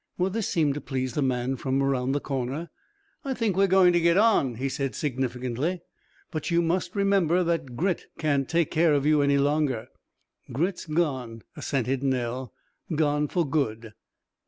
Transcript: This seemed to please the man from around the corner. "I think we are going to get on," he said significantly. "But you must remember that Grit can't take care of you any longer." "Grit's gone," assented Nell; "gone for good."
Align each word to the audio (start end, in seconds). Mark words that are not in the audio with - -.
This 0.17 0.47
seemed 0.47 0.73
to 0.73 0.81
please 0.81 1.13
the 1.13 1.21
man 1.21 1.57
from 1.57 1.83
around 1.83 2.13
the 2.13 2.19
corner. 2.19 2.71
"I 3.23 3.35
think 3.35 3.55
we 3.55 3.65
are 3.65 3.67
going 3.67 3.93
to 3.93 3.99
get 4.01 4.17
on," 4.17 4.55
he 4.55 4.67
said 4.67 4.95
significantly. 4.95 5.83
"But 6.31 6.49
you 6.49 6.63
must 6.63 6.95
remember 6.95 7.43
that 7.43 7.75
Grit 7.77 8.07
can't 8.17 8.49
take 8.49 8.71
care 8.71 8.95
of 8.95 9.05
you 9.05 9.21
any 9.21 9.37
longer." 9.37 9.89
"Grit's 10.51 10.87
gone," 10.87 11.43
assented 11.55 12.01
Nell; 12.01 12.51
"gone 12.95 13.27
for 13.27 13.47
good." 13.47 13.93